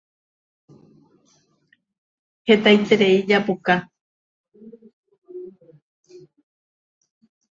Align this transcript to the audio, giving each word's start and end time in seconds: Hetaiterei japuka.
Hetaiterei 2.51 3.11
japuka. 3.31 3.75